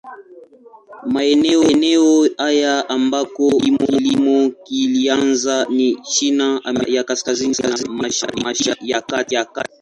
[1.13, 3.51] Maeneo haya ambako
[3.85, 9.71] kilimo kilianza ni China, Amerika ya Kaskazini na Mashariki ya Kati.